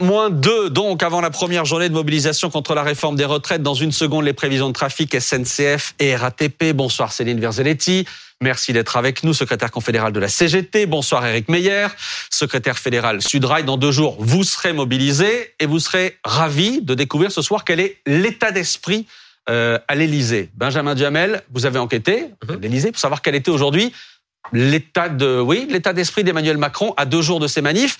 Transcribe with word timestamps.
moins 0.00 0.30
2, 0.30 0.70
donc 0.70 1.02
avant 1.02 1.20
la 1.20 1.30
première 1.30 1.64
journée 1.64 1.88
de 1.88 1.94
mobilisation 1.94 2.50
contre 2.50 2.74
la 2.74 2.82
réforme 2.82 3.16
des 3.16 3.24
retraites. 3.24 3.62
Dans 3.62 3.74
une 3.74 3.92
seconde, 3.92 4.24
les 4.24 4.32
prévisions 4.32 4.68
de 4.68 4.72
trafic 4.72 5.20
SNCF 5.20 5.94
et 5.98 6.16
RATP. 6.16 6.72
Bonsoir 6.72 7.12
Céline 7.12 7.40
Verzelletti. 7.40 8.06
Merci 8.42 8.72
d'être 8.72 8.96
avec 8.96 9.22
nous, 9.22 9.34
secrétaire 9.34 9.70
confédéral 9.70 10.12
de 10.12 10.20
la 10.20 10.28
CGT. 10.28 10.86
Bonsoir 10.86 11.26
Eric 11.26 11.48
Meyer, 11.48 11.88
secrétaire 12.30 12.78
fédéral 12.78 13.20
Sudrail. 13.20 13.64
Dans 13.64 13.76
deux 13.76 13.92
jours, 13.92 14.16
vous 14.18 14.44
serez 14.44 14.72
mobilisé 14.72 15.52
et 15.60 15.66
vous 15.66 15.78
serez 15.78 16.18
ravi 16.24 16.80
de 16.80 16.94
découvrir 16.94 17.30
ce 17.30 17.42
soir 17.42 17.64
quel 17.64 17.80
est 17.80 17.98
l'état 18.06 18.50
d'esprit 18.50 19.06
euh, 19.50 19.78
à 19.88 19.94
l'Élysée. 19.94 20.48
Benjamin 20.54 20.94
Duhamel, 20.94 21.42
vous 21.50 21.66
avez 21.66 21.78
enquêté 21.78 22.26
à 22.48 22.52
mhm. 22.52 22.60
l'Élysée 22.62 22.92
pour 22.92 23.00
savoir 23.00 23.20
quel 23.20 23.34
était 23.34 23.50
aujourd'hui 23.50 23.92
l'état 24.52 25.08
de, 25.08 25.38
oui, 25.40 25.66
l'état 25.68 25.92
d'esprit 25.92 26.24
d'Emmanuel 26.24 26.56
Macron 26.56 26.94
à 26.96 27.04
deux 27.04 27.22
jours 27.22 27.40
de 27.40 27.46
ces 27.46 27.60
manifs. 27.60 27.98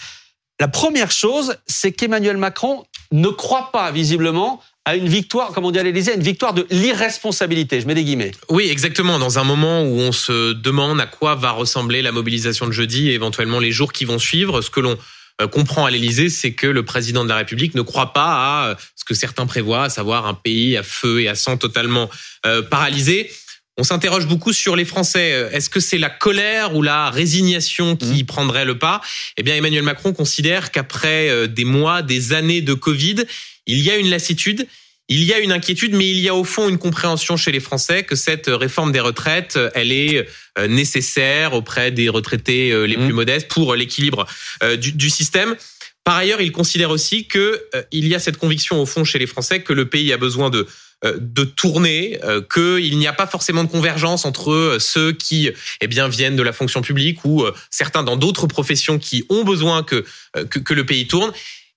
La 0.61 0.69
première 0.69 1.11
chose, 1.11 1.57
c'est 1.67 1.91
qu'Emmanuel 1.91 2.37
Macron 2.37 2.85
ne 3.13 3.29
croit 3.29 3.71
pas 3.73 3.91
visiblement 3.91 4.63
à 4.85 4.95
une 4.95 5.09
victoire, 5.09 5.53
comme 5.53 5.65
on 5.65 5.71
dit 5.71 5.79
à 5.79 5.83
l'Élysée, 5.83 6.15
une 6.15 6.23
victoire 6.23 6.53
de 6.53 6.67
l'irresponsabilité. 6.71 7.81
Je 7.81 7.87
mets 7.87 7.95
des 7.95 8.05
guillemets. 8.05 8.33
Oui, 8.51 8.69
exactement. 8.71 9.19
Dans 9.19 9.39
un 9.39 9.45
moment 9.45 9.83
où 9.83 9.99
on 9.99 10.13
se 10.13 10.53
demande 10.53 11.01
à 11.01 11.07
quoi 11.07 11.35
va 11.35 11.53
ressembler 11.53 12.03
la 12.03 12.13
mobilisation 12.13 12.67
de 12.67 12.73
jeudi 12.73 13.09
et 13.09 13.15
éventuellement 13.15 13.59
les 13.59 13.73
jours 13.73 13.91
qui 13.95 14.05
vont 14.05 14.19
suivre, 14.19 14.61
ce 14.61 14.69
que 14.69 14.81
l'on 14.81 14.99
euh, 15.41 15.49
comprend 15.49 15.87
à 15.87 15.91
l'Élysée, 15.91 16.29
c'est 16.29 16.53
que 16.53 16.67
le 16.67 16.85
président 16.85 17.25
de 17.25 17.31
la 17.31 17.37
République 17.37 17.75
ne 17.75 17.83
croit 17.83 18.13
pas 18.13 18.33
à 18.33 18.67
euh, 18.69 18.75
ce 18.97 19.05
que 19.07 19.15
certains 19.15 19.47
prévoient, 19.47 19.85
à 19.85 19.89
savoir 19.89 20.27
un 20.27 20.35
pays 20.35 20.77
à 20.77 20.83
feu 20.83 21.23
et 21.23 21.29
à 21.29 21.35
sang 21.35 21.57
totalement 21.57 22.11
euh, 22.45 22.61
paralysé. 22.61 23.31
On 23.81 23.83
s'interroge 23.83 24.27
beaucoup 24.27 24.53
sur 24.53 24.77
les 24.77 24.85
Français. 24.85 25.49
Est-ce 25.53 25.71
que 25.71 25.81
c'est 25.81 25.97
la 25.97 26.11
colère 26.11 26.77
ou 26.77 26.83
la 26.83 27.09
résignation 27.09 27.97
qui 27.97 28.23
mmh. 28.23 28.27
prendrait 28.27 28.67
le 28.67 28.77
pas? 28.77 29.01
Eh 29.39 29.43
bien, 29.43 29.57
Emmanuel 29.57 29.83
Macron 29.83 30.13
considère 30.13 30.71
qu'après 30.71 31.31
euh, 31.31 31.47
des 31.47 31.65
mois, 31.65 32.03
des 32.03 32.35
années 32.35 32.61
de 32.61 32.75
Covid, 32.75 33.25
il 33.67 33.81
y 33.81 33.91
a 33.91 33.97
une 33.97 34.11
lassitude, 34.11 34.67
il 35.09 35.25
y 35.25 35.33
a 35.33 35.39
une 35.39 35.51
inquiétude, 35.51 35.95
mais 35.95 36.11
il 36.11 36.19
y 36.19 36.29
a 36.29 36.35
au 36.35 36.45
fond 36.45 36.69
une 36.69 36.77
compréhension 36.77 37.39
chez 37.39 37.53
les 37.53 37.61
Français 37.61 38.03
que 38.03 38.17
cette 38.17 38.49
réforme 38.49 38.93
des 38.93 39.01
retraites, 39.01 39.59
elle 39.75 39.93
est 39.93 40.29
euh, 40.59 40.69
nécessaire 40.69 41.55
auprès 41.55 41.91
des 41.91 42.11
retraités 42.11 42.73
euh, 42.73 42.85
les 42.85 42.99
mmh. 42.99 43.05
plus 43.07 43.15
modestes 43.15 43.49
pour 43.49 43.75
l'équilibre 43.75 44.27
du, 44.79 44.93
du 44.93 45.09
système. 45.09 45.57
Par 46.05 46.17
ailleurs, 46.17 46.43
il 46.43 46.53
considère 46.53 46.91
aussi 46.91 47.27
que 47.27 47.63
il 47.93 48.09
y 48.09 48.15
a 48.15 48.19
cette 48.19 48.37
conviction 48.37 48.81
au 48.81 48.85
fond 48.85 49.05
chez 49.05 49.19
les 49.19 49.27
Français 49.27 49.63
que 49.63 49.73
le 49.73 49.89
pays 49.89 50.13
a 50.13 50.17
besoin 50.19 50.51
de 50.51 50.61
euh, 50.61 50.67
de 51.03 51.45
tourner, 51.45 52.19
euh, 52.25 52.43
qu'il 52.43 52.99
n'y 52.99 53.07
a 53.07 53.15
pas 53.15 53.27
forcément 53.27 53.65
de 53.65 53.71
convergence 53.71 54.27
entre 54.27 54.53
euh, 54.53 54.79
ceux 54.79 55.13
qui 55.13 55.51
eh 55.81 55.87
bien 55.87 56.09
viennent 56.09 56.37
de 56.37 56.43
la 56.43 56.53
fonction 56.53 56.83
publique 56.83 57.25
ou 57.25 57.45
certains 57.71 58.03
dans 58.03 58.17
d'autres 58.17 58.47
professions 58.47 58.99
qui 58.99 59.25
ont 59.31 59.45
besoin 59.45 59.83
que, 59.83 60.05
que, 60.51 60.75
le 60.75 60.85
pays 60.85 61.07
tourne. 61.07 61.33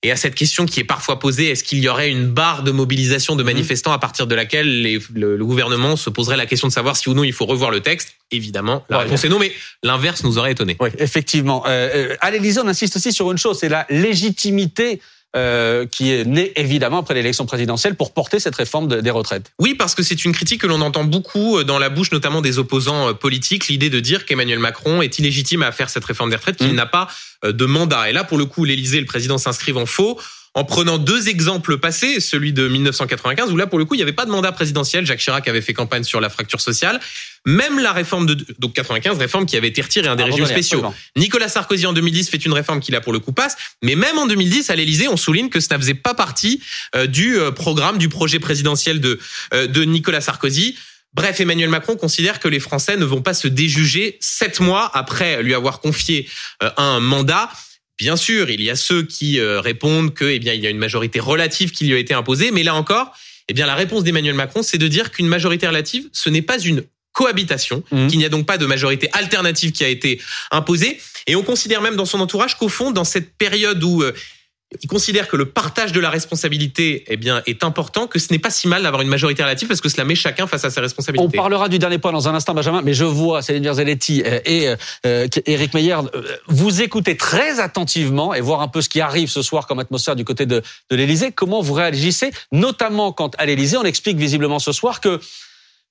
Et 0.05 0.11
à 0.11 0.17
cette 0.17 0.35
question 0.35 0.66
qui 0.66 0.81
est 0.81 0.83
parfois 0.83 1.19
posée, 1.19 1.49
est-ce 1.49 1.63
qu'il 1.63 1.79
y 1.79 1.88
aurait 1.88 2.11
une 2.11 2.27
barre 2.27 2.63
de 2.63 2.71
mobilisation 2.71 3.38
de 3.38 3.44
mmh. 3.44 3.45
manifestants 3.45 3.94
à 3.94 3.99
partir 3.99 4.27
de 4.27 4.35
laquelle 4.35 4.99
le, 5.13 5.45
gouvernement 5.45 5.95
se 5.95 6.09
poserait 6.09 6.35
la 6.35 6.45
question 6.45 6.67
de 6.67 6.73
savoir 6.73 6.97
si 6.97 7.07
ou 7.07 7.13
non 7.13 7.23
il 7.23 7.31
faut 7.31 7.45
revoir 7.45 7.71
le 7.71 7.79
texte? 7.79 8.16
Évidemment, 8.31 8.83
la 8.89 8.99
réponse 8.99 9.23
est 9.23 9.29
non, 9.29 9.39
mais 9.39 9.53
l'inverse 9.81 10.25
nous 10.25 10.38
aurait 10.38 10.51
étonné. 10.51 10.75
Oui, 10.81 10.89
effectivement. 10.97 11.63
Euh, 11.67 12.16
à 12.19 12.31
l'Élysée, 12.31 12.59
on 12.61 12.67
insiste 12.67 12.97
aussi 12.97 13.13
sur 13.13 13.31
une 13.31 13.38
chose, 13.38 13.59
c'est 13.59 13.69
la 13.69 13.85
légitimité 13.89 14.99
euh, 15.35 15.87
qui 15.87 16.11
est 16.11 16.25
né 16.25 16.53
évidemment 16.55 16.99
après 16.99 17.15
l'élection 17.15 17.47
présidentielle 17.47 17.95
pour 17.95 18.13
porter 18.13 18.39
cette 18.39 18.55
réforme 18.55 19.01
des 19.01 19.09
retraites. 19.09 19.51
Oui, 19.57 19.73
parce 19.73 19.95
que 19.95 20.03
c'est 20.03 20.25
une 20.25 20.31
critique 20.31 20.61
que 20.61 20.67
l'on 20.67 20.79
entend 20.81 21.05
beaucoup 21.05 21.57
euh, 21.57 21.63
dans 21.63 21.79
la 21.79 21.89
bouche 21.89 22.11
notamment 22.11 22.39
des 22.39 22.59
opposants 22.59 23.09
euh, 23.09 23.13
politiques, 23.13 23.67
l'idée 23.67 23.89
de 23.89 23.99
dire 23.99 24.25
qu'Emmanuel 24.25 24.59
Macron 24.59 25.01
est 25.01 25.17
illégitime 25.17 25.63
à 25.63 25.71
faire 25.71 25.89
cette 25.89 26.05
réforme 26.05 26.29
des 26.29 26.35
retraites, 26.35 26.57
qu'il 26.57 26.73
mmh. 26.73 26.75
n'a 26.75 26.85
pas 26.85 27.07
de 27.43 27.65
mandat. 27.65 28.11
Et 28.11 28.13
là, 28.13 28.23
pour 28.23 28.37
le 28.37 28.45
coup, 28.45 28.63
l'Élysée 28.63 28.97
et 28.97 29.01
le 29.01 29.07
président 29.07 29.39
s'inscrivent 29.39 29.77
en 29.77 29.87
faux 29.87 30.19
en 30.55 30.63
prenant 30.63 30.97
deux 30.97 31.29
exemples 31.29 31.78
passés, 31.78 32.19
celui 32.19 32.53
de 32.53 32.67
1995 32.67 33.51
où 33.51 33.57
là 33.57 33.66
pour 33.66 33.79
le 33.79 33.85
coup 33.85 33.95
il 33.95 33.97
n'y 33.97 34.03
avait 34.03 34.13
pas 34.13 34.25
de 34.25 34.31
mandat 34.31 34.51
présidentiel, 34.51 35.05
Jacques 35.05 35.19
Chirac 35.19 35.47
avait 35.47 35.61
fait 35.61 35.73
campagne 35.73 36.03
sur 36.03 36.22
la 36.22 36.29
fracture 36.29 36.61
sociale, 36.61 37.00
même 37.45 37.79
la 37.79 37.91
réforme 37.91 38.25
de 38.28 38.45
donc 38.59 38.73
95 38.73 39.17
réforme 39.17 39.45
qui 39.45 39.57
avait 39.57 39.69
été 39.69 39.81
retirée 39.81 40.07
un 40.07 40.16
des 40.16 40.23
régimes 40.23 40.45
spéciaux. 40.45 40.83
Nicolas 41.16 41.50
Sarkozy 41.50 41.85
en 41.85 41.94
2010 41.94 42.29
fait 42.29 42.45
une 42.45 42.53
réforme 42.53 42.79
qui 42.79 42.91
là 42.91 43.01
pour 43.01 43.13
le 43.13 43.19
coup 43.19 43.33
passe, 43.33 43.57
mais 43.81 43.95
même 43.95 44.17
en 44.17 44.28
2010 44.28 44.69
à 44.69 44.75
l'Élysée 44.75 45.07
on 45.07 45.17
souligne 45.17 45.50
que 45.50 45.59
ça 45.59 45.78
faisait 45.78 45.94
pas 45.95 46.13
partie 46.13 46.61
euh, 46.95 47.07
du 47.07 47.38
euh, 47.38 47.51
programme 47.51 47.97
du 47.97 48.09
projet 48.09 48.39
présidentiel 48.39 49.01
de 49.01 49.19
euh, 49.53 49.67
de 49.67 49.83
Nicolas 49.83 50.22
Sarkozy. 50.22 50.78
Bref, 51.16 51.39
Emmanuel 51.39 51.69
Macron 51.69 51.95
considère 51.95 52.39
que 52.39 52.47
les 52.47 52.59
Français 52.59 52.97
ne 52.97 53.05
vont 53.05 53.22
pas 53.22 53.35
se 53.35 53.47
déjuger 53.47 54.17
sept 54.19 54.59
mois 54.59 54.89
après 54.95 55.44
lui 55.44 55.53
avoir 55.53 55.79
confié 55.79 56.28
un 56.75 56.99
mandat 56.99 57.51
Bien 57.99 58.15
sûr, 58.15 58.49
il 58.49 58.61
y 58.61 58.69
a 58.69 58.75
ceux 58.75 59.03
qui 59.03 59.39
euh, 59.39 59.61
répondent 59.61 60.13
que, 60.13 60.25
eh 60.25 60.39
bien, 60.39 60.53
il 60.53 60.61
y 60.61 60.67
a 60.67 60.69
une 60.69 60.77
majorité 60.77 61.19
relative 61.19 61.71
qui 61.71 61.85
lui 61.85 61.93
a 61.93 61.97
été 61.97 62.13
imposée, 62.13 62.51
mais 62.51 62.63
là 62.63 62.75
encore, 62.75 63.13
eh 63.47 63.53
bien, 63.53 63.65
la 63.65 63.75
réponse 63.75 64.03
d'Emmanuel 64.03 64.33
Macron, 64.33 64.63
c'est 64.63 64.77
de 64.77 64.87
dire 64.87 65.11
qu'une 65.11 65.27
majorité 65.27 65.67
relative, 65.67 66.07
ce 66.11 66.29
n'est 66.29 66.41
pas 66.41 66.59
une 66.59 66.83
cohabitation, 67.11 67.83
mmh. 67.91 68.07
qu'il 68.07 68.17
n'y 68.17 68.25
a 68.25 68.29
donc 68.29 68.47
pas 68.47 68.57
de 68.57 68.65
majorité 68.65 69.07
alternative 69.13 69.71
qui 69.71 69.83
a 69.83 69.87
été 69.87 70.19
imposée. 70.49 70.99
Et 71.27 71.35
on 71.35 71.43
considère 71.43 71.81
même 71.81 71.95
dans 71.95 72.05
son 72.05 72.19
entourage 72.19 72.57
qu'au 72.57 72.69
fond, 72.69 72.89
dans 72.89 73.03
cette 73.03 73.37
période 73.37 73.83
où 73.83 74.03
euh, 74.73 74.78
il 74.81 74.88
considère 74.88 75.28
que 75.28 75.35
le 75.35 75.45
partage 75.45 75.91
de 75.91 76.00
la 76.00 76.09
responsabilité 76.09 77.03
eh 77.07 77.17
bien, 77.17 77.41
est 77.45 77.63
important, 77.63 78.07
que 78.07 78.19
ce 78.19 78.31
n'est 78.31 78.39
pas 78.39 78.50
si 78.50 78.67
mal 78.67 78.84
d'avoir 78.84 79.01
une 79.01 79.07
majorité 79.07 79.44
relative 79.44 79.67
parce 79.67 79.81
que 79.81 79.89
cela 79.89 80.06
met 80.06 80.16
chacun 80.16 80.47
face 80.47 80.66
à 80.66 80.69
ses 80.69 80.79
responsabilités. 80.79 81.25
On 81.25 81.41
parlera 81.41 81.69
du 81.69 81.79
dernier 81.79 81.97
point 81.97 82.11
dans 82.11 82.28
un 82.28 82.35
instant, 82.35 82.53
Benjamin, 82.53 82.81
mais 82.81 82.94
je 82.94 83.06
vois 83.06 83.41
Céline 83.41 83.63
Verzelletti 83.63 84.23
euh, 84.25 84.39
et 84.45 84.73
euh, 85.06 85.28
Éric 85.45 85.73
Meyer, 85.73 85.97
euh, 86.13 86.22
vous 86.47 86.81
écoutez 86.81 87.17
très 87.17 87.59
attentivement 87.59 88.34
et 88.34 88.41
voir 88.41 88.61
un 88.61 88.67
peu 88.67 88.81
ce 88.81 88.89
qui 88.89 89.01
arrive 89.01 89.29
ce 89.29 89.41
soir 89.41 89.67
comme 89.67 89.79
atmosphère 89.79 90.16
du 90.16 90.25
côté 90.25 90.45
de, 90.45 90.61
de 90.90 90.95
l'Élysée. 90.95 91.31
Comment 91.31 91.61
vous 91.61 91.73
réagissez, 91.73 92.31
notamment 92.51 93.11
quand 93.11 93.35
à 93.38 93.45
l'Élysée, 93.45 93.78
on 93.78 93.84
explique 93.84 94.17
visiblement 94.17 94.59
ce 94.59 94.72
soir 94.72 95.01
que 95.01 95.19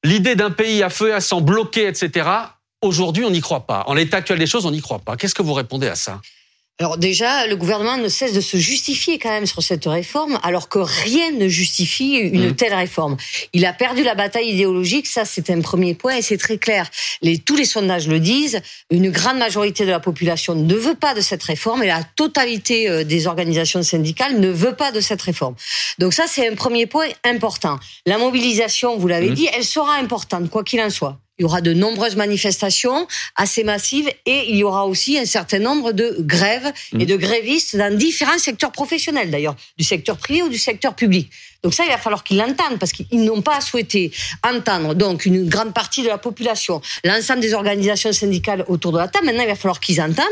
l'idée 0.05 0.35
d'un 0.35 0.51
pays 0.51 0.83
à 0.83 0.91
feu 0.91 1.11
et 1.11 1.13
à 1.13 1.21
sang 1.21 1.41
bloqué, 1.41 1.87
etc., 1.87 2.29
aujourd'hui, 2.81 3.25
on 3.25 3.31
n'y 3.31 3.41
croit 3.41 3.67
pas. 3.67 3.85
En 3.87 3.95
l'état 3.95 4.19
actuel 4.19 4.39
des 4.39 4.47
choses, 4.47 4.67
on 4.67 4.71
n'y 4.71 4.81
croit 4.81 4.99
pas. 4.99 5.17
Qu'est-ce 5.17 5.35
que 5.35 5.43
vous 5.43 5.55
répondez 5.55 5.89
à 5.89 5.95
ça? 5.95 6.21
Alors 6.81 6.97
déjà, 6.97 7.47
le 7.47 7.55
gouvernement 7.55 7.97
ne 7.97 8.09
cesse 8.09 8.33
de 8.33 8.41
se 8.41 8.57
justifier 8.57 9.19
quand 9.19 9.29
même 9.29 9.47
sur 9.47 9.63
cette 9.63 9.85
réforme, 9.85 10.41
alors 10.43 10.69
que 10.69 10.81
rien 10.81 11.31
ne 11.31 11.47
justifie 11.47 12.15
une 12.15 12.49
mmh. 12.49 12.57
telle 12.57 12.75
réforme. 12.75 13.17
Il 13.53 13.67
a 13.67 13.73
perdu 13.73 14.03
la 14.03 14.17
bataille 14.17 14.49
idéologique, 14.49 15.07
ça 15.07 15.25
c'est 15.25 15.51
un 15.51 15.61
premier 15.61 15.95
point 15.95 16.17
et 16.17 16.23
c'est 16.23 16.39
très 16.39 16.59
clair. 16.59 16.91
Les, 17.21 17.39
tous 17.39 17.55
les 17.55 17.67
sondages 17.67 18.09
le 18.09 18.19
disent, 18.19 18.61
une 18.91 19.11
grande 19.11 19.39
majorité 19.39 19.85
de 19.85 19.91
la 19.91 20.01
population 20.01 20.57
ne 20.57 20.75
veut 20.75 20.97
pas 20.97 21.15
de 21.15 21.21
cette 21.21 21.43
réforme 21.45 21.85
et 21.85 21.87
la 21.87 22.03
totalité 22.03 22.89
euh, 22.89 23.05
des 23.05 23.29
organisations 23.29 23.83
syndicales 23.85 24.41
ne 24.41 24.49
veut 24.49 24.75
pas 24.75 24.91
de 24.91 25.01
cette 25.01 25.23
réforme. 25.23 25.55
Donc 26.01 26.15
ça 26.15 26.25
c'est 26.27 26.49
un 26.49 26.57
premier 26.57 26.87
point 26.87 27.07
important. 27.25 27.79
La 28.07 28.19
mobilisation, 28.19 28.97
vous 28.97 29.07
l'avez 29.07 29.31
mmh. 29.31 29.35
dit, 29.35 29.49
elle 29.55 29.65
sera 29.65 29.99
importante, 29.99 30.51
quoi 30.51 30.65
qu'il 30.65 30.81
en 30.81 30.91
soit. 30.91 31.22
Il 31.39 31.43
y 31.43 31.45
aura 31.45 31.63
de 31.63 31.73
nombreuses 31.73 32.17
manifestations 32.17 33.07
assez 33.37 33.65
massives 33.65 34.09
et 34.27 34.51
il 34.51 34.57
y 34.57 34.65
aura 34.65 34.87
aussi 34.87 35.19
un 35.19 35.25
certain 35.25 35.59
nombre 35.59 35.93
de 35.93 36.17
grèves 36.21 36.71
et 36.99 37.07
de 37.07 37.17
grévistes 37.17 37.75
dans 37.75 37.97
différents 37.97 38.39
secteurs 38.39 38.71
professionnels 38.71 39.31
d'ailleurs, 39.31 39.57
du 39.79 39.85
secteur 39.85 40.19
privé 40.19 40.43
ou 40.43 40.51
du 40.51 40.59
secteur 40.59 40.95
public. 40.95 41.31
Donc 41.63 41.75
ça, 41.75 41.85
il 41.85 41.91
va 41.91 41.99
falloir 41.99 42.23
qu'ils 42.23 42.37
l'entendent 42.37 42.79
parce 42.79 42.93
qu'ils 42.93 43.25
n'ont 43.25 43.41
pas 43.41 43.61
souhaité 43.61 44.13
entendre 44.45 44.95
donc 44.95 45.27
une 45.27 45.49
grande 45.49 45.73
partie 45.73 46.03
de 46.03 46.09
la 46.09 46.19
population, 46.19 46.83
l'ensemble 47.05 47.41
des 47.41 47.55
organisations 47.55 48.13
syndicales 48.13 48.65
autour 48.69 48.93
de 48.93 48.99
la 48.99 49.09
table. 49.09 49.27
Maintenant, 49.27 49.45
il 49.45 49.49
va 49.49 49.55
falloir 49.55 49.81
qu'ils 49.81 50.01
entendent 50.01 50.27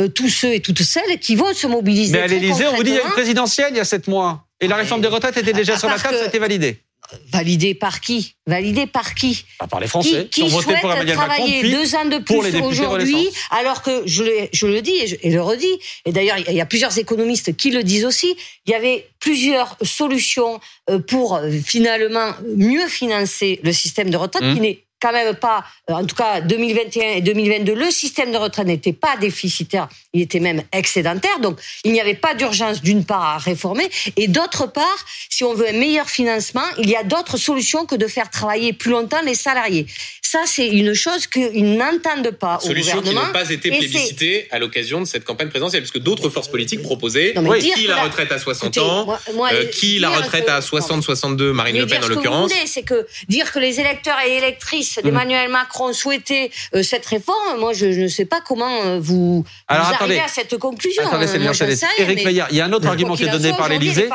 euh, 0.00 0.08
tous 0.08 0.28
ceux 0.28 0.54
et 0.54 0.60
toutes 0.60 0.82
celles 0.82 1.18
qui 1.18 1.34
vont 1.34 1.54
se 1.54 1.66
mobiliser. 1.66 2.12
Mais 2.12 2.22
à 2.22 2.26
l'Élysée, 2.26 2.66
on 2.66 2.74
vous 2.74 2.82
dit 2.82 2.90
il 2.90 2.96
y 2.96 3.00
a 3.00 3.04
une 3.04 3.10
présidentielle 3.10 3.68
il 3.70 3.76
y 3.76 3.80
a 3.80 3.84
sept 3.84 4.06
mois 4.06 4.44
et 4.60 4.68
la 4.68 4.76
réforme 4.76 5.00
des 5.00 5.08
retraites 5.08 5.36
était 5.36 5.52
déjà 5.52 5.78
sur 5.78 5.88
la 5.88 5.98
table, 5.98 6.16
ça 6.16 6.24
a 6.24 6.26
été 6.26 6.38
validé. 6.38 6.81
Validé 7.30 7.74
par 7.74 8.00
qui? 8.00 8.36
Validé 8.46 8.86
par 8.86 9.14
qui? 9.14 9.44
Par 9.70 9.80
les 9.80 9.86
Français 9.86 10.28
qui, 10.30 10.42
qui, 10.42 10.50
souhaitent 10.50 10.80
travailler 10.80 11.62
deux 11.70 11.94
ans 11.94 12.04
de 12.04 12.18
plus 12.18 12.56
aujourd'hui, 12.60 13.28
alors 13.50 13.82
que 13.82 14.02
je 14.06 14.22
le, 14.24 14.48
je 14.52 14.66
le 14.66 14.80
dis 14.80 14.92
et, 14.92 15.06
je, 15.06 15.16
le 15.28 15.42
redis. 15.42 15.78
Et 16.06 16.12
d'ailleurs, 16.12 16.38
il 16.38 16.54
y 16.54 16.60
a 16.60 16.66
plusieurs 16.66 16.96
économistes 16.98 17.56
qui 17.56 17.70
le 17.70 17.82
disent 17.82 18.04
aussi. 18.04 18.34
Il 18.66 18.72
y 18.72 18.74
avait 18.74 19.08
plusieurs 19.18 19.76
solutions 19.82 20.60
euh, 20.90 20.98
pour 21.00 21.34
euh, 21.34 21.50
finalement 21.50 22.32
mieux 22.56 22.88
financer 22.88 23.60
le 23.62 23.72
système 23.72 24.10
de 24.10 24.16
retraite 24.16 24.44
mmh. 24.44 24.54
qui 24.54 24.60
n'est 24.60 24.84
quand 25.02 25.12
même 25.12 25.34
pas, 25.34 25.64
euh, 25.90 25.94
en 25.94 26.06
tout 26.06 26.14
cas 26.14 26.40
2021 26.40 27.16
et 27.16 27.20
2022, 27.20 27.74
le 27.74 27.90
système 27.90 28.30
de 28.30 28.36
retraite 28.36 28.66
n'était 28.66 28.92
pas 28.92 29.16
déficitaire, 29.16 29.88
il 30.12 30.22
était 30.22 30.38
même 30.38 30.62
excédentaire. 30.72 31.40
Donc 31.40 31.58
il 31.84 31.92
n'y 31.92 32.00
avait 32.00 32.14
pas 32.14 32.34
d'urgence 32.34 32.80
d'une 32.80 33.04
part 33.04 33.24
à 33.24 33.38
réformer 33.38 33.90
et 34.16 34.28
d'autre 34.28 34.70
part, 34.70 35.04
si 35.28 35.42
on 35.42 35.54
veut 35.54 35.68
un 35.68 35.72
meilleur 35.72 36.08
financement, 36.08 36.62
il 36.78 36.88
y 36.88 36.96
a 36.96 37.02
d'autres 37.02 37.36
solutions 37.36 37.84
que 37.84 37.96
de 37.96 38.06
faire 38.06 38.30
travailler 38.30 38.72
plus 38.72 38.92
longtemps 38.92 39.22
les 39.22 39.34
salariés. 39.34 39.86
Ça, 40.32 40.44
c'est 40.46 40.68
une 40.68 40.94
chose 40.94 41.26
qu'ils 41.26 41.76
n'entendent 41.76 42.30
pas 42.30 42.56
au 42.56 42.66
Solutions 42.66 43.02
qui 43.02 43.14
n'ont 43.14 43.32
pas 43.34 43.50
été 43.50 43.68
plébiscitées 43.70 44.48
à 44.50 44.58
l'occasion 44.58 45.00
de 45.02 45.04
cette 45.04 45.24
campagne 45.24 45.50
présidentielle, 45.50 45.82
puisque 45.82 45.98
d'autres 45.98 46.30
forces 46.30 46.48
politiques 46.48 46.80
proposaient 46.80 47.34
qui 47.74 47.86
la 47.86 48.02
retraite 48.02 48.32
à 48.32 48.38
60 48.38 48.78
ans, 48.78 49.18
euh, 49.52 49.66
qui 49.66 49.98
la 49.98 50.08
retraite 50.08 50.48
à 50.48 50.60
60-62, 50.60 51.52
Marine 51.52 51.76
Le 51.76 51.86
Pen 51.86 52.02
en 52.02 52.08
l'occurrence. 52.08 52.50
C'est 52.64 52.82
que 52.82 53.06
dire 53.28 53.52
que 53.52 53.58
les 53.58 53.78
électeurs 53.78 54.16
et 54.26 54.38
électrices 54.38 54.91
ministre 55.00 55.02
d'Emmanuel 55.02 55.50
Macron 55.50 55.92
souhaitait 55.92 56.50
euh, 56.74 56.82
cette 56.82 57.06
réforme, 57.06 57.60
moi 57.60 57.72
je, 57.72 57.86
ne 57.86 58.08
sais 58.08 58.24
pas 58.24 58.40
comment 58.40 58.82
euh, 58.84 58.98
vous, 59.00 59.44
Alors, 59.68 59.86
arrivez 59.86 60.20
à 60.20 60.28
cette 60.28 60.56
conclusion. 60.58 61.06
Attendez, 61.06 61.26
c'est 61.26 61.86
Éric 61.98 62.24
Meyer, 62.24 62.44
il 62.50 62.56
y 62.56 62.60
a 62.60 62.66
un 62.66 62.72
autre 62.72 62.88
argument 62.88 63.16
qui 63.16 63.24
est 63.24 63.30
donné 63.30 63.52
par 63.52 63.68
l'Élysée. 63.68 64.08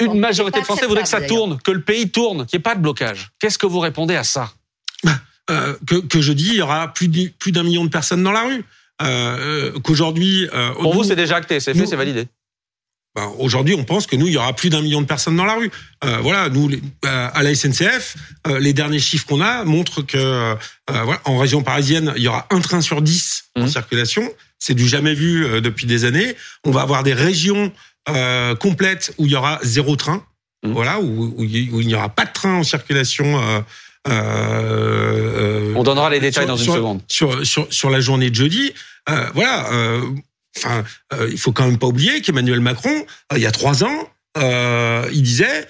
Une 0.00 0.18
majorité 0.18 0.60
de 0.60 0.64
Français 0.64 0.86
voudrait 0.86 1.02
que 1.02 1.08
ça 1.08 1.20
tourne, 1.22 1.58
que 1.62 1.70
le 1.70 1.82
pays 1.82 2.10
tourne, 2.10 2.46
qu'il 2.46 2.58
n'y 2.58 2.60
ait 2.60 2.62
pas 2.62 2.74
de 2.74 2.80
blocage. 2.80 3.30
Qu'est-ce 3.38 3.58
que 3.58 3.66
vous 3.66 3.80
répondez 3.80 4.16
à 4.16 4.24
ça? 4.24 4.52
Euh, 5.50 5.74
que, 5.84 5.96
que, 5.96 6.20
je 6.20 6.32
dis, 6.32 6.50
il 6.50 6.56
y 6.56 6.62
aura 6.62 6.92
plus 6.92 7.08
d'un 7.08 7.64
million 7.64 7.84
de 7.84 7.90
personnes 7.90 8.22
dans 8.22 8.30
la 8.30 8.42
rue. 8.42 8.64
Euh, 9.02 9.72
qu'aujourd'hui. 9.80 10.48
Euh, 10.52 10.72
Pour 10.74 10.94
vous, 10.94 11.04
c'est 11.04 11.16
déjà 11.16 11.36
acté, 11.36 11.60
c'est 11.60 11.74
fait, 11.74 11.86
c'est 11.86 11.96
validé. 11.96 12.26
Ben, 13.16 13.28
aujourd'hui, 13.38 13.74
on 13.74 13.82
pense 13.82 14.06
que 14.06 14.14
nous, 14.14 14.28
il 14.28 14.34
y 14.34 14.36
aura 14.36 14.52
plus 14.54 14.70
d'un 14.70 14.82
million 14.82 15.00
de 15.00 15.06
personnes 15.06 15.36
dans 15.36 15.44
la 15.44 15.54
rue. 15.54 15.70
Euh, 16.04 16.18
voilà, 16.18 16.48
nous, 16.48 16.68
les, 16.68 16.80
euh, 17.04 17.28
à 17.32 17.42
la 17.42 17.52
SNCF, 17.54 18.16
euh, 18.46 18.60
les 18.60 18.72
derniers 18.72 19.00
chiffres 19.00 19.26
qu'on 19.26 19.40
a 19.40 19.64
montrent 19.64 20.02
que, 20.02 20.16
euh, 20.16 20.54
voilà, 20.86 21.20
en 21.24 21.36
région 21.36 21.62
parisienne, 21.62 22.12
il 22.16 22.22
y 22.22 22.28
aura 22.28 22.46
un 22.50 22.60
train 22.60 22.80
sur 22.80 23.02
dix 23.02 23.46
en 23.56 23.64
mmh. 23.64 23.68
circulation. 23.68 24.32
C'est 24.60 24.74
du 24.74 24.86
jamais 24.86 25.14
vu 25.14 25.60
depuis 25.60 25.86
des 25.86 26.04
années. 26.04 26.36
On 26.64 26.70
va 26.70 26.82
avoir 26.82 27.02
des 27.02 27.14
régions 27.14 27.72
complètes 28.60 29.14
où 29.16 29.26
il 29.26 29.32
y 29.32 29.36
aura 29.36 29.58
zéro 29.62 29.96
train. 29.96 30.22
Mmh. 30.62 30.72
Voilà, 30.72 31.00
où, 31.00 31.34
où, 31.36 31.44
il 31.44 31.86
n'y 31.86 31.94
aura 31.94 32.10
pas 32.10 32.26
de 32.26 32.32
train 32.32 32.56
en 32.56 32.62
circulation. 32.62 33.40
on 34.06 35.82
donnera 35.82 36.10
les 36.10 36.20
détails 36.20 36.46
dans 36.46 36.58
une 36.58 36.72
seconde. 36.74 37.00
Sur, 37.08 37.44
sur, 37.46 37.66
sur 37.72 37.88
la 37.88 38.00
journée 38.00 38.28
de 38.28 38.34
jeudi. 38.34 38.74
voilà 39.34 39.66
Enfin, 40.56 40.84
euh, 41.12 41.28
il 41.30 41.38
faut 41.38 41.52
quand 41.52 41.66
même 41.66 41.78
pas 41.78 41.86
oublier 41.86 42.20
qu'Emmanuel 42.20 42.60
Macron, 42.60 42.90
euh, 43.32 43.36
il 43.36 43.42
y 43.42 43.46
a 43.46 43.52
trois 43.52 43.84
ans, 43.84 44.08
euh, 44.38 45.08
il 45.12 45.22
disait 45.22 45.66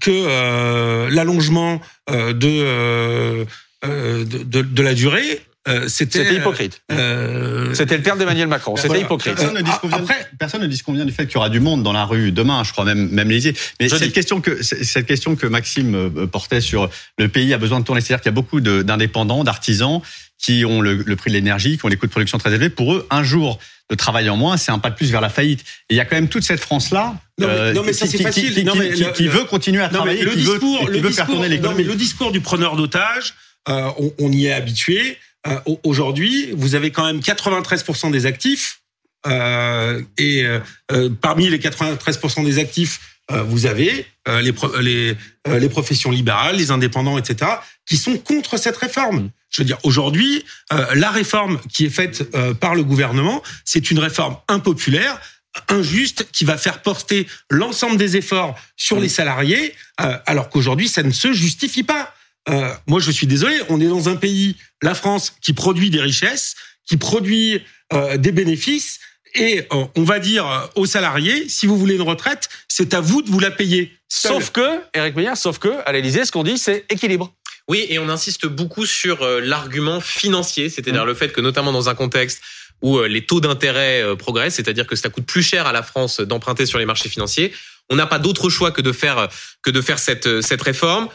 que 0.00 1.08
l'allongement 1.08 1.80
de, 2.10 3.46
de, 3.82 4.62
de 4.62 4.82
la 4.82 4.92
durée 4.92 5.40
c'était 5.86 6.34
hypocrite. 6.34 6.82
Euh, 6.90 7.72
c'était 7.72 7.96
le 7.96 8.02
terme 8.02 8.18
d'Emmanuel 8.18 8.48
Macron. 8.48 8.76
C'était 8.76 9.00
hypocrite. 9.00 9.36
Personne 9.36 9.54
ne, 9.54 9.62
dit 9.62 9.70
Après, 9.92 10.28
personne 10.38 10.60
ne 10.60 10.66
disconvient 10.66 11.04
du 11.04 11.12
fait 11.12 11.26
qu'il 11.26 11.34
y 11.34 11.38
aura 11.38 11.48
du 11.48 11.60
monde 11.60 11.82
dans 11.82 11.92
la 11.92 12.04
rue 12.04 12.32
demain. 12.32 12.64
Je 12.64 12.72
crois 12.72 12.84
même 12.84 13.08
même 13.10 13.28
l'Élysée. 13.28 13.54
Mais 13.80 13.88
cette 13.88 14.12
question 14.12 14.40
que 14.40 14.62
cette 14.62 15.06
question 15.06 15.36
que 15.36 15.46
Maxime 15.46 16.10
portait 16.30 16.60
sur 16.60 16.90
le 17.18 17.28
pays 17.28 17.54
a 17.54 17.58
besoin 17.58 17.80
de 17.80 17.84
tourner, 17.84 18.00
c'est-à-dire 18.00 18.22
qu'il 18.22 18.30
y 18.30 18.34
a 18.34 18.34
beaucoup 18.34 18.60
d'indépendants, 18.60 19.44
d'artisans 19.44 20.02
qui 20.42 20.64
ont 20.64 20.80
le, 20.80 20.96
le, 20.96 21.16
prix 21.16 21.30
de 21.30 21.36
l'énergie, 21.36 21.78
qui 21.78 21.84
ont 21.84 21.88
les 21.88 21.96
coûts 21.96 22.06
de 22.06 22.10
production 22.10 22.36
très 22.36 22.50
élevés. 22.50 22.68
Pour 22.68 22.92
eux, 22.92 23.06
un 23.10 23.22
jour 23.22 23.58
de 23.88 23.94
travail 23.94 24.28
en 24.28 24.36
moins, 24.36 24.56
c'est 24.56 24.72
un 24.72 24.78
pas 24.78 24.90
de 24.90 24.96
plus 24.96 25.10
vers 25.10 25.20
la 25.20 25.28
faillite. 25.28 25.60
Et 25.88 25.94
il 25.94 25.96
y 25.96 26.00
a 26.00 26.04
quand 26.04 26.16
même 26.16 26.28
toute 26.28 26.42
cette 26.42 26.60
France-là 26.60 27.14
non, 27.38 27.48
mais, 27.48 27.72
non, 27.72 27.82
mais 27.84 27.92
ça 27.92 28.06
c'est 28.06 28.22
facile. 28.22 28.52
Qui, 28.52 28.64
qui, 28.64 29.12
qui, 29.12 29.28
veut 29.28 29.44
continuer 29.44 29.82
à 29.82 29.88
travailler, 29.88 30.24
qui, 30.26 30.36
discours, 30.36 30.86
veut, 30.86 30.92
qui 30.92 31.00
veut 31.00 31.10
faire 31.10 31.26
tourner 31.26 31.48
l'économie. 31.48 31.84
Le 31.84 31.94
discours 31.94 32.32
du 32.32 32.40
preneur 32.40 32.76
d'otages, 32.76 33.34
euh, 33.68 33.90
on, 33.98 34.12
on, 34.18 34.32
y 34.32 34.46
est 34.46 34.52
habitué. 34.52 35.18
Euh, 35.46 35.58
Aujourd'hui, 35.84 36.50
vous 36.52 36.74
avez 36.74 36.90
quand 36.90 37.04
même 37.04 37.20
93% 37.20 38.10
des 38.10 38.26
actifs. 38.26 38.81
Euh, 39.26 40.02
et 40.18 40.44
euh, 40.44 41.10
parmi 41.20 41.48
les 41.48 41.58
93% 41.58 42.44
des 42.44 42.58
actifs, 42.58 43.00
euh, 43.30 43.42
vous 43.42 43.66
avez 43.66 44.06
euh, 44.28 44.40
les, 44.40 45.68
professions 45.68 46.10
libérales, 46.10 46.56
les 46.56 46.70
indépendants, 46.70 47.18
etc., 47.18 47.50
qui 47.86 47.96
sont 47.96 48.18
contre 48.18 48.56
cette 48.56 48.76
réforme. 48.76 49.30
Je 49.50 49.62
veux 49.62 49.66
dire, 49.66 49.78
aujourd'hui, 49.82 50.44
euh, 50.72 50.94
la 50.94 51.10
réforme 51.10 51.60
qui 51.72 51.86
est 51.86 51.90
faite 51.90 52.28
euh, 52.34 52.54
par 52.54 52.74
le 52.74 52.84
gouvernement, 52.84 53.42
c'est 53.64 53.90
une 53.90 53.98
réforme 53.98 54.36
impopulaire, 54.48 55.20
injuste, 55.68 56.26
qui 56.32 56.44
va 56.44 56.56
faire 56.56 56.80
porter 56.80 57.26
l'ensemble 57.50 57.96
des 57.96 58.16
efforts 58.16 58.58
sur 58.76 58.98
les 58.98 59.10
salariés, 59.10 59.74
euh, 60.00 60.16
alors 60.26 60.48
qu'aujourd'hui, 60.48 60.88
ça 60.88 61.02
ne 61.02 61.12
se 61.12 61.32
justifie 61.32 61.82
pas. 61.82 62.14
moi, 62.88 62.98
je 62.98 63.12
suis 63.12 63.28
désolé, 63.28 63.60
on 63.68 63.80
est 63.80 63.86
dans 63.86 64.08
un 64.08 64.16
pays, 64.16 64.56
la 64.82 64.94
France, 64.94 65.32
qui 65.40 65.52
produit 65.52 65.90
des 65.90 66.00
richesses, 66.00 66.56
qui 66.84 66.96
produit 66.96 67.62
des 68.18 68.32
bénéfices, 68.32 68.98
et 69.34 69.66
on 69.70 70.02
va 70.02 70.18
dire 70.18 70.70
aux 70.74 70.86
salariés, 70.86 71.48
si 71.48 71.66
vous 71.66 71.76
voulez 71.78 71.94
une 71.94 72.02
retraite, 72.02 72.48
c'est 72.68 72.94
à 72.94 73.00
vous 73.00 73.22
de 73.22 73.30
vous 73.30 73.40
la 73.40 73.50
payer. 73.50 73.92
Sauf 74.08 74.50
que, 74.50 74.80
Eric 74.94 75.16
Meyer, 75.16 75.36
sauf 75.36 75.58
que, 75.58 75.70
à 75.86 75.92
l'Élysée, 75.92 76.26
ce 76.26 76.32
qu'on 76.32 76.42
dit, 76.42 76.58
c'est 76.58 76.84
équilibre. 76.90 77.32
Oui, 77.68 77.86
et 77.88 77.98
on 77.98 78.08
insiste 78.08 78.46
beaucoup 78.46 78.84
sur 78.84 79.22
euh, 79.22 79.40
l'argument 79.40 80.00
financier, 80.00 80.68
c'est-à-dire 80.68 81.04
mmh. 81.04 81.08
le 81.08 81.14
fait 81.14 81.32
que 81.32 81.40
notamment 81.40 81.72
dans 81.72 81.88
un 81.88 81.94
contexte 81.94 82.42
où 82.82 82.98
euh, 82.98 83.06
les 83.06 83.24
taux 83.24 83.40
d'intérêt 83.40 84.02
euh, 84.02 84.16
progressent, 84.16 84.56
c'est-à-dire 84.56 84.86
que 84.86 84.96
ça 84.96 85.08
coûte 85.08 85.24
plus 85.24 85.42
cher 85.42 85.66
à 85.66 85.72
la 85.72 85.82
France 85.82 86.20
d'emprunter 86.20 86.66
sur 86.66 86.78
les 86.78 86.84
marchés 86.84 87.08
financiers, 87.08 87.52
on 87.88 87.96
n'a 87.96 88.06
pas 88.06 88.18
d'autre 88.18 88.50
choix 88.50 88.72
que 88.72 88.82
de 88.82 88.92
faire 88.92 89.28
que 89.62 89.70
de 89.70 89.80
faire 89.80 89.98
cette 89.98 90.42
cette 90.42 90.62
réforme 90.62 91.08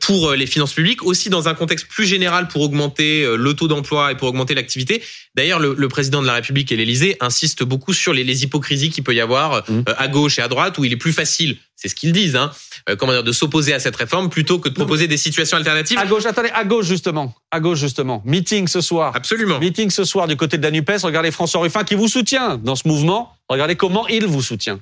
pour 0.00 0.32
les 0.32 0.46
finances 0.46 0.72
publiques, 0.72 1.02
aussi 1.04 1.30
dans 1.30 1.48
un 1.48 1.54
contexte 1.54 1.86
plus 1.88 2.06
général 2.06 2.48
pour 2.48 2.62
augmenter 2.62 3.26
le 3.36 3.54
taux 3.54 3.68
d'emploi 3.68 4.12
et 4.12 4.14
pour 4.16 4.28
augmenter 4.28 4.54
l'activité. 4.54 5.02
D'ailleurs, 5.34 5.58
le, 5.58 5.74
le, 5.76 5.88
président 5.88 6.22
de 6.22 6.26
la 6.26 6.34
République 6.34 6.72
et 6.72 6.76
l'Élysée 6.76 7.16
insistent 7.20 7.64
beaucoup 7.64 7.92
sur 7.92 8.12
les, 8.12 8.24
les 8.24 8.44
hypocrisies 8.44 8.90
qu'il 8.90 9.04
peut 9.04 9.14
y 9.14 9.20
avoir 9.20 9.64
mmh. 9.68 9.82
à 9.96 10.08
gauche 10.08 10.38
et 10.38 10.42
à 10.42 10.48
droite, 10.48 10.78
où 10.78 10.84
il 10.84 10.92
est 10.92 10.96
plus 10.96 11.12
facile, 11.12 11.56
c'est 11.76 11.88
ce 11.88 11.94
qu'ils 11.94 12.12
disent, 12.12 12.36
hein, 12.36 12.50
euh, 12.88 12.96
comment 12.96 13.12
dire, 13.12 13.24
de 13.24 13.32
s'opposer 13.32 13.74
à 13.74 13.78
cette 13.78 13.96
réforme 13.96 14.30
plutôt 14.30 14.58
que 14.58 14.68
de 14.68 14.74
proposer 14.74 15.08
des 15.08 15.16
situations 15.16 15.56
alternatives. 15.56 15.98
À 15.98 16.06
gauche, 16.06 16.24
attendez, 16.26 16.50
à 16.54 16.64
gauche 16.64 16.86
justement, 16.86 17.34
à 17.50 17.60
gauche 17.60 17.78
justement. 17.78 18.22
Meeting 18.24 18.68
ce 18.68 18.80
soir. 18.80 19.14
Absolument. 19.14 19.58
Meeting 19.58 19.90
ce 19.90 20.04
soir 20.04 20.26
du 20.28 20.36
côté 20.36 20.56
de 20.56 20.62
la 20.62 20.70
Nupes. 20.70 20.90
Regardez 21.02 21.30
François 21.30 21.60
Ruffin 21.60 21.84
qui 21.84 21.94
vous 21.94 22.08
soutient 22.08 22.56
dans 22.56 22.76
ce 22.76 22.86
mouvement. 22.86 23.36
Regardez 23.48 23.76
comment 23.76 24.06
il 24.08 24.26
vous 24.26 24.42
soutient. 24.42 24.80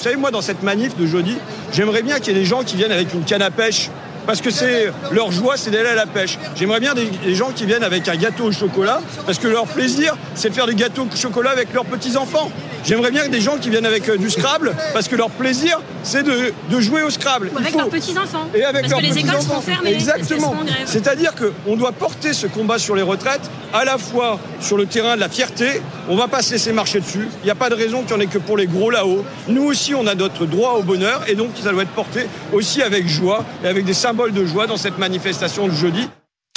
Vous 0.00 0.04
savez, 0.04 0.16
moi, 0.16 0.30
dans 0.30 0.42
cette 0.42 0.62
manif 0.62 0.96
de 0.96 1.06
jeudi, 1.06 1.36
j'aimerais 1.72 2.02
bien 2.02 2.20
qu'il 2.20 2.32
y 2.32 2.36
ait 2.36 2.38
des 2.38 2.46
gens 2.46 2.62
qui 2.62 2.76
viennent 2.76 2.92
avec 2.92 3.12
une 3.14 3.24
canne 3.24 3.42
à 3.42 3.50
pêche 3.50 3.90
parce 4.28 4.40
que 4.40 4.48
c'est 4.48 4.92
leur 5.10 5.32
joie, 5.32 5.56
c'est 5.56 5.72
d'aller 5.72 5.88
à 5.88 5.96
la 5.96 6.06
pêche. 6.06 6.38
J'aimerais 6.54 6.78
bien 6.78 6.94
des, 6.94 7.34
gens 7.34 7.50
qui 7.50 7.66
viennent 7.66 7.82
avec 7.82 8.06
un 8.06 8.14
gâteau 8.14 8.44
au 8.44 8.52
chocolat, 8.52 9.00
parce 9.26 9.38
que 9.38 9.48
leur 9.48 9.66
plaisir, 9.66 10.16
c'est 10.36 10.50
de 10.50 10.54
faire 10.54 10.66
des 10.66 10.76
gâteaux 10.76 11.08
au 11.12 11.16
chocolat 11.16 11.50
avec 11.50 11.74
leurs 11.74 11.84
petits-enfants. 11.84 12.52
J'aimerais 12.84 13.10
bien 13.10 13.28
des 13.28 13.40
gens 13.40 13.58
qui 13.58 13.70
viennent 13.70 13.86
avec 13.86 14.08
euh, 14.08 14.16
du 14.16 14.30
Scrabble, 14.30 14.74
parce 14.92 15.08
que 15.08 15.16
leur 15.16 15.30
plaisir, 15.30 15.80
c'est 16.02 16.22
de, 16.22 16.52
de, 16.70 16.80
jouer 16.80 17.02
au 17.02 17.10
Scrabble. 17.10 17.50
avec 17.56 17.74
leurs 17.74 17.88
petits-enfants. 17.88 18.48
Et 18.54 18.64
avec 18.64 18.82
parce 18.82 18.92
leurs 18.92 19.00
que 19.00 19.06
les 19.06 19.18
écoles 19.18 19.42
sont 19.42 19.60
fermées. 19.60 19.92
Exactement. 19.92 20.54
C'est-à-dire 20.86 21.32
qu'on 21.34 21.76
doit 21.76 21.92
porter 21.92 22.32
ce 22.32 22.46
combat 22.46 22.78
sur 22.78 22.94
les 22.94 23.02
retraites 23.02 23.50
à 23.72 23.84
la 23.84 23.98
fois 23.98 24.38
sur 24.60 24.76
le 24.76 24.86
terrain 24.86 25.16
de 25.16 25.20
la 25.20 25.28
fierté, 25.28 25.82
on 26.08 26.16
va 26.16 26.28
pas 26.28 26.42
se 26.42 26.52
laisser 26.52 26.72
marcher 26.72 27.00
dessus. 27.00 27.28
Il 27.42 27.44
n'y 27.44 27.50
a 27.50 27.54
pas 27.54 27.70
de 27.70 27.74
raison 27.74 28.02
qu'il 28.02 28.16
n'y 28.16 28.22
en 28.22 28.24
ait 28.24 28.26
que 28.26 28.38
pour 28.38 28.56
les 28.56 28.66
gros 28.66 28.90
là-haut. 28.90 29.24
Nous 29.48 29.62
aussi, 29.64 29.94
on 29.94 30.06
a 30.06 30.14
notre 30.14 30.46
droit 30.46 30.74
au 30.74 30.82
bonheur 30.82 31.22
et 31.28 31.34
donc 31.34 31.50
ça 31.62 31.70
doit 31.70 31.82
être 31.82 31.90
porté 31.90 32.26
aussi 32.52 32.82
avec 32.82 33.06
joie 33.08 33.44
et 33.64 33.68
avec 33.68 33.84
des 33.84 33.94
symboles 33.94 34.32
de 34.32 34.44
joie 34.44 34.66
dans 34.66 34.76
cette 34.76 34.98
manifestation 34.98 35.68
de 35.68 35.72
jeudi. 35.72 36.08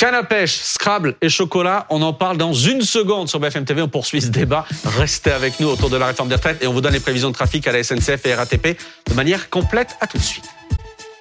Canne 0.02 0.16
à 0.16 0.24
pêche, 0.24 0.58
Scrabble 0.64 1.14
et 1.22 1.30
chocolat, 1.30 1.86
on 1.92 2.02
en 2.02 2.12
parle 2.12 2.36
dans 2.36 2.54
une 2.54 2.82
seconde 2.82 3.30
sur 3.30 3.40
BFM 3.40 3.66
TV. 3.66 3.84
On 3.84 3.88
poursuit 3.88 4.20
ce 4.20 4.30
débat. 4.30 4.66
Restez 4.84 5.30
avec 5.30 5.60
nous 5.60 5.68
autour 5.68 5.92
de 5.92 5.98
la 5.98 6.08
réforme 6.08 6.28
des 6.28 6.34
retraites 6.34 6.64
et 6.64 6.66
on 6.66 6.74
vous 6.74 6.82
donne 6.82 6.94
les 6.94 7.00
prévisions 7.00 7.30
de 7.30 7.36
trafic 7.36 7.68
à 7.68 7.72
la 7.72 7.84
SNCF 7.84 8.26
et 8.26 8.34
RATP 8.34 8.80
de 9.08 9.14
manière 9.14 9.52
complète. 9.52 9.98
À 10.02 10.08
tout 10.08 10.18
de 10.18 10.24
suite. 10.24 10.50